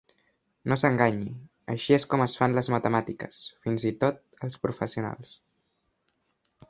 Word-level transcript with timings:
No 0.71 0.75
s'enganyi; 0.83 1.27
així 1.73 1.95
és 1.97 2.07
com 2.13 2.23
es 2.25 2.35
fan 2.39 2.57
les 2.59 2.69
matemàtiques, 2.75 3.43
fins 3.67 3.87
i 3.93 3.93
tot 4.05 4.19
els 4.49 4.59
professionals. 4.65 5.39